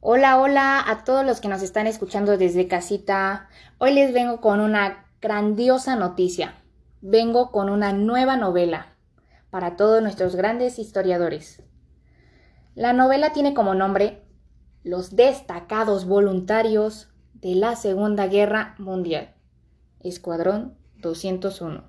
[0.00, 3.48] Hola, hola a todos los que nos están escuchando desde casita.
[3.78, 6.54] Hoy les vengo con una grandiosa noticia.
[7.00, 8.94] Vengo con una nueva novela
[9.48, 11.62] para todos nuestros grandes historiadores.
[12.74, 14.22] La novela tiene como nombre
[14.84, 19.34] Los destacados voluntarios de la Segunda Guerra Mundial.
[20.00, 21.84] Escuadrón 201.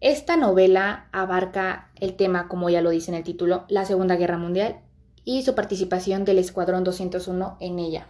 [0.00, 4.38] Esta novela abarca el tema, como ya lo dice en el título, la Segunda Guerra
[4.38, 4.81] Mundial
[5.24, 8.06] y su participación del Escuadrón 201 en ella.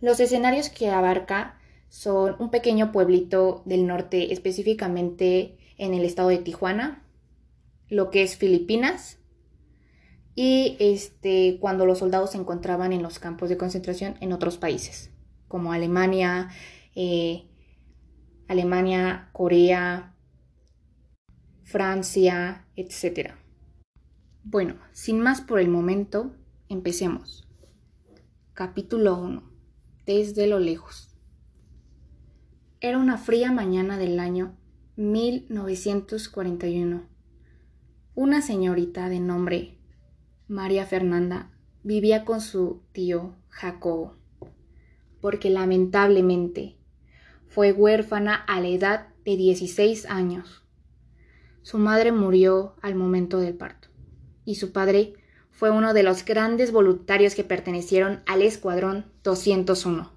[0.00, 6.38] Los escenarios que abarca son un pequeño pueblito del norte, específicamente en el estado de
[6.38, 7.04] Tijuana,
[7.88, 9.18] lo que es Filipinas,
[10.34, 15.10] y este, cuando los soldados se encontraban en los campos de concentración en otros países,
[15.46, 16.48] como Alemania,
[16.96, 17.44] eh,
[18.48, 20.14] Alemania, Corea,
[21.62, 23.34] Francia, etc.
[24.46, 26.34] Bueno, sin más por el momento,
[26.68, 27.48] empecemos.
[28.52, 29.42] Capítulo 1.
[30.04, 31.16] Desde lo lejos.
[32.78, 34.54] Era una fría mañana del año
[34.96, 37.08] 1941.
[38.14, 39.78] Una señorita de nombre
[40.46, 41.50] María Fernanda
[41.82, 44.18] vivía con su tío Jacobo,
[45.22, 46.76] porque lamentablemente
[47.48, 50.66] fue huérfana a la edad de 16 años.
[51.62, 53.83] Su madre murió al momento del parto
[54.44, 55.14] y su padre
[55.50, 60.10] fue uno de los grandes voluntarios que pertenecieron al Escuadrón 201.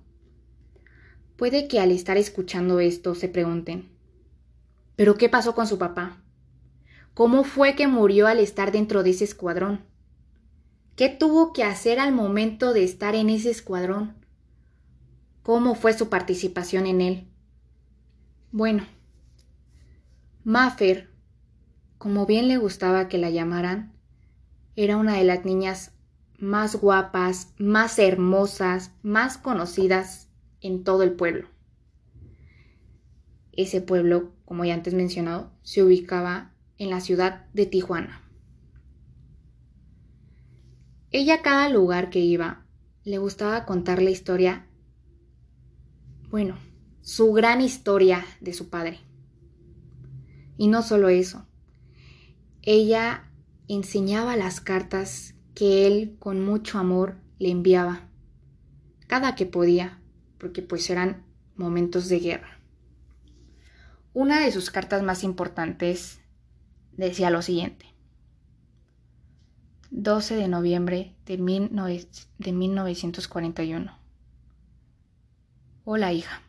[1.36, 3.88] Puede que al estar escuchando esto se pregunten,
[4.96, 6.18] ¿pero qué pasó con su papá?
[7.14, 9.82] ¿Cómo fue que murió al estar dentro de ese escuadrón?
[10.96, 14.16] ¿Qué tuvo que hacer al momento de estar en ese escuadrón?
[15.44, 17.28] ¿Cómo fue su participación en él?
[18.52, 18.88] Bueno,
[20.44, 21.10] Maffer,
[21.98, 23.94] como bien le gustaba que la llamaran,
[24.78, 25.92] era una de las niñas
[26.38, 30.30] más guapas, más hermosas, más conocidas
[30.62, 31.50] en todo el pueblo.
[33.52, 38.22] Ese pueblo, como ya antes mencionado, se ubicaba en la ciudad de Tijuana.
[41.10, 42.64] Ella a cada lugar que iba
[43.04, 44.68] le gustaba contar la historia,
[46.30, 46.56] bueno,
[47.02, 49.00] su gran historia de su padre.
[50.56, 51.48] Y no solo eso,
[52.62, 53.28] ella
[53.68, 58.08] enseñaba las cartas que él con mucho amor le enviaba,
[59.08, 60.00] cada que podía,
[60.38, 62.60] porque pues eran momentos de guerra.
[64.14, 66.20] Una de sus cartas más importantes
[66.94, 67.86] decía lo siguiente.
[69.92, 71.38] 12 de noviembre de,
[72.38, 73.98] de 1941.
[75.86, 76.42] Hola hija,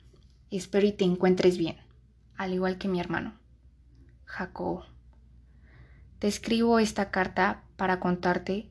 [0.51, 1.77] espero y te encuentres bien,
[2.37, 3.39] al igual que mi hermano,
[4.25, 4.85] Jacobo.
[6.19, 8.71] Te escribo esta carta para contarte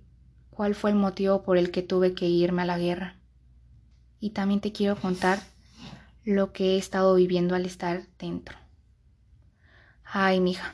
[0.50, 3.16] cuál fue el motivo por el que tuve que irme a la guerra.
[4.20, 5.40] Y también te quiero contar
[6.24, 8.58] lo que he estado viviendo al estar dentro.
[10.04, 10.74] Ay, mija.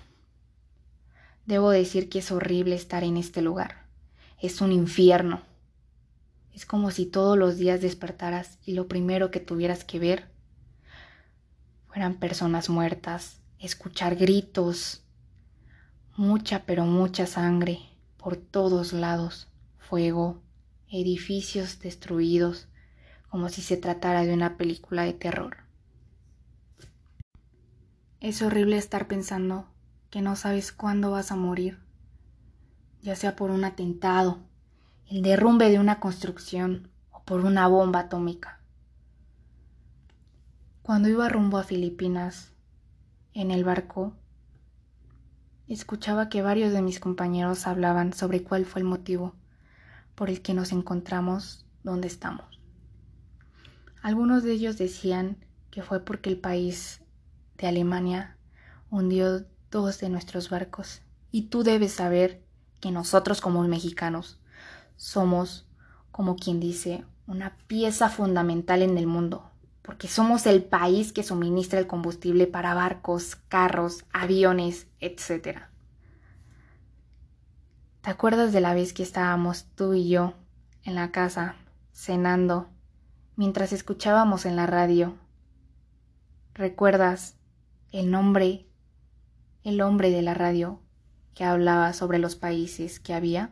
[1.46, 3.84] Debo decir que es horrible estar en este lugar
[4.44, 5.42] es un infierno.
[6.54, 10.26] Es como si todos los días despertaras y lo primero que tuvieras que ver
[11.88, 15.03] fueran personas muertas, escuchar gritos,
[16.16, 17.80] mucha pero mucha sangre
[18.18, 20.42] por todos lados, fuego,
[20.90, 22.68] edificios destruidos,
[23.30, 25.58] como si se tratara de una película de terror.
[28.20, 29.68] Es horrible estar pensando
[30.10, 31.84] que no sabes cuándo vas a morir
[33.04, 34.40] ya sea por un atentado,
[35.10, 38.62] el derrumbe de una construcción o por una bomba atómica.
[40.82, 42.54] Cuando iba rumbo a Filipinas,
[43.34, 44.16] en el barco,
[45.68, 49.36] escuchaba que varios de mis compañeros hablaban sobre cuál fue el motivo
[50.16, 52.60] por el que nos encontramos donde estamos.
[54.02, 55.38] Algunos de ellos decían
[55.72, 57.02] que fue porque el país
[57.58, 58.38] de Alemania
[58.90, 62.44] hundió dos de nuestros barcos y tú debes saber
[62.80, 64.40] que nosotros como mexicanos
[64.98, 65.66] somos,
[66.12, 69.50] como quien dice, una pieza fundamental en el mundo,
[69.84, 75.60] porque somos el país que suministra el combustible para barcos, carros, aviones, etc.
[78.02, 80.34] ¿Te acuerdas de la vez que estábamos tú y yo
[80.84, 81.56] en la casa,
[81.92, 82.70] cenando,
[83.36, 85.16] mientras escuchábamos en la radio?
[86.54, 87.36] ¿Recuerdas
[87.92, 88.66] el nombre,
[89.64, 90.80] el hombre de la radio
[91.34, 93.52] que hablaba sobre los países que había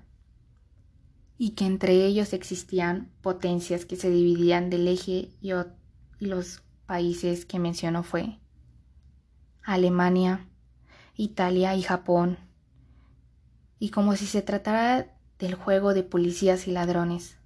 [1.37, 5.51] y que entre ellos existían potencias que se dividían del eje y,
[6.21, 8.37] los países que mencionó fue
[9.63, 10.47] Alemania,
[11.15, 12.37] Italia y Japón,
[13.79, 17.39] y como si se tratara del juego de policías y ladrones,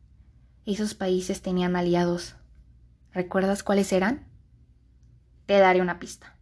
[0.66, 2.36] esos países tenían aliados.
[3.13, 4.27] ¿Recuerdas cuáles eran?
[5.45, 6.36] Te daré una pista.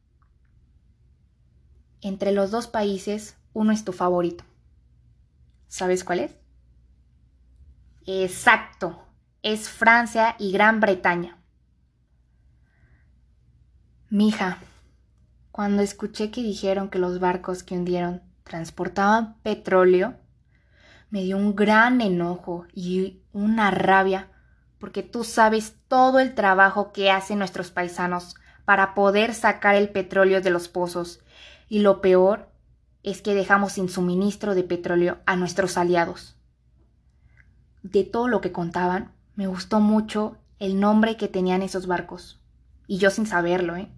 [2.01, 4.43] Entre los dos países, uno es tu favorito.
[5.67, 6.35] ¿Sabes cuál es?
[8.07, 9.05] Exacto,
[9.43, 11.42] es Francia y Gran Bretaña.
[14.13, 14.59] Mija,
[15.51, 20.13] cuando escuché que dijeron que los barcos que hundieron transportaban petróleo,
[21.09, 24.29] me dio un gran enojo y una rabia,
[24.77, 30.41] porque tú sabes todo el trabajo que hacen nuestros paisanos para poder sacar el petróleo
[30.41, 31.21] de los pozos,
[31.67, 32.51] y lo peor
[33.01, 36.37] es que dejamos sin suministro de petróleo a nuestros aliados.
[37.81, 42.43] De todo lo que contaban, me gustó mucho el nombre que tenían esos barcos,
[42.85, 43.89] y yo sin saberlo, ¿eh?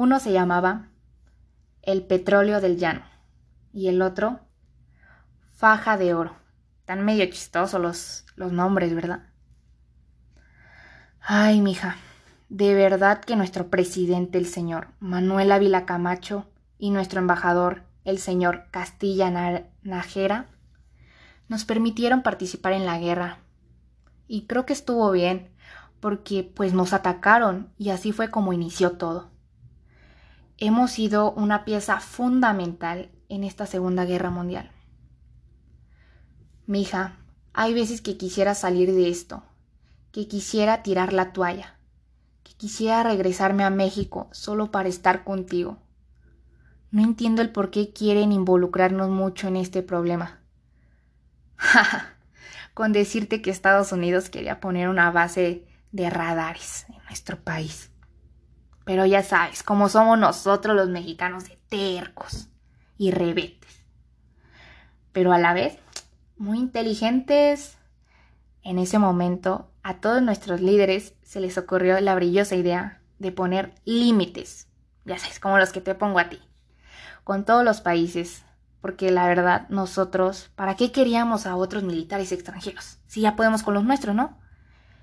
[0.00, 0.90] Uno se llamaba
[1.82, 3.02] El Petróleo del Llano
[3.72, 4.38] y el otro
[5.50, 6.36] Faja de Oro.
[6.84, 9.24] Tan medio chistosos los, los nombres, ¿verdad?
[11.20, 11.96] Ay, mija,
[12.48, 16.46] de verdad que nuestro presidente, el señor Manuel Ávila Camacho,
[16.78, 19.32] y nuestro embajador, el señor Castilla
[19.82, 20.46] Najera,
[21.48, 23.38] nos permitieron participar en la guerra.
[24.28, 25.50] Y creo que estuvo bien,
[25.98, 29.36] porque pues nos atacaron y así fue como inició todo
[30.58, 34.70] hemos sido una pieza fundamental en esta Segunda Guerra Mundial.
[36.66, 37.16] Mija,
[37.52, 39.44] hay veces que quisiera salir de esto,
[40.12, 41.78] que quisiera tirar la toalla,
[42.42, 45.78] que quisiera regresarme a México solo para estar contigo.
[46.90, 50.40] No entiendo el por qué quieren involucrarnos mucho en este problema.
[52.74, 57.90] Con decirte que Estados Unidos quería poner una base de radares en nuestro país.
[58.88, 62.48] Pero ya sabes, como somos nosotros los mexicanos de tercos
[62.96, 63.84] y rebetes.
[65.12, 65.76] Pero a la vez,
[66.38, 67.76] muy inteligentes.
[68.62, 73.74] En ese momento, a todos nuestros líderes se les ocurrió la brillosa idea de poner
[73.84, 74.68] límites.
[75.04, 76.40] Ya sabes, como los que te pongo a ti.
[77.24, 78.42] Con todos los países.
[78.80, 83.00] Porque la verdad, nosotros, ¿para qué queríamos a otros militares extranjeros?
[83.06, 84.38] Si ya podemos con los nuestros, ¿no?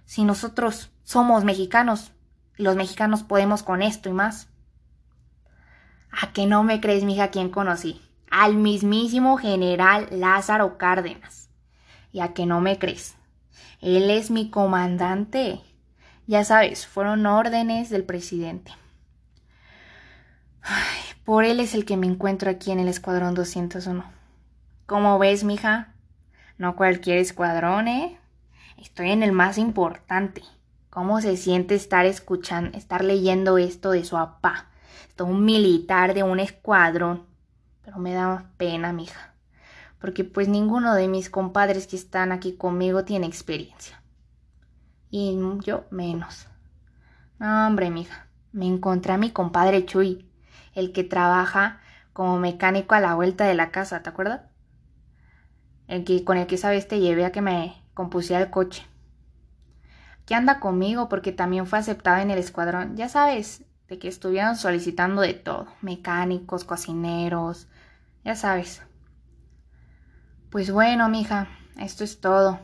[0.06, 2.15] Si nosotros somos mexicanos,
[2.58, 4.48] los mexicanos podemos con esto y más.
[6.12, 8.02] ¿A que no me crees, mija, quién conocí?
[8.32, 11.50] Al mismísimo general Lázaro Cárdenas.
[12.12, 13.16] ¿Y a que no me crees?
[13.82, 15.62] Él es mi comandante.
[16.28, 18.72] Ya sabes, fueron órdenes del presidente.
[20.62, 24.04] Ay, por él es el que me encuentro aquí en el Escuadrón 201.
[24.86, 25.94] ¿Cómo ves, mija?
[26.58, 28.18] No cualquier escuadrón, ¿eh?
[28.78, 30.42] Estoy en el más importante.
[30.96, 34.70] ¿Cómo se siente estar escuchando, estar leyendo esto de su papá?
[35.10, 37.26] Esto un militar de un escuadrón.
[37.82, 39.34] Pero me da pena, mija.
[40.00, 44.02] Porque pues ninguno de mis compadres que están aquí conmigo tiene experiencia.
[45.10, 46.48] Y yo menos.
[47.40, 48.28] No, hombre, mija.
[48.54, 50.32] Me encontré a mi compadre Chuy,
[50.76, 51.82] el que trabaja
[52.14, 54.44] como mecánico a la vuelta de la casa, ¿te acuerdas?
[55.90, 58.88] El que con el que esa vez te llevé a que me compusiera el coche
[60.26, 62.98] que anda conmigo porque también fue aceptada en el escuadrón.
[62.98, 67.68] Ya sabes, de que estuvieron solicitando de todo, mecánicos, cocineros,
[68.24, 68.82] ya sabes.
[70.50, 72.60] Pues bueno, mija, esto es todo.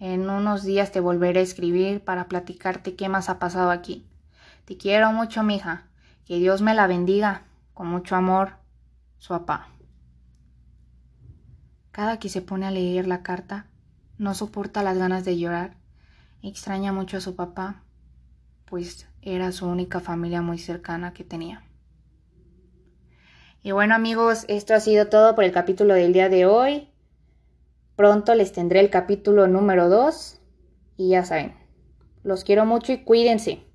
[0.00, 4.06] En unos días te volveré a escribir para platicarte qué más ha pasado aquí.
[4.64, 5.86] Te quiero mucho, mija.
[6.24, 7.44] Que Dios me la bendiga.
[7.74, 8.54] Con mucho amor,
[9.18, 9.68] su papá.
[11.90, 13.66] Cada que se pone a leer la carta,
[14.18, 15.77] no soporta las ganas de llorar
[16.42, 17.82] Extraña mucho a su papá,
[18.64, 21.64] pues era su única familia muy cercana que tenía.
[23.62, 26.88] Y bueno amigos, esto ha sido todo por el capítulo del día de hoy.
[27.96, 30.40] Pronto les tendré el capítulo número 2
[30.96, 31.54] y ya saben,
[32.22, 33.67] los quiero mucho y cuídense.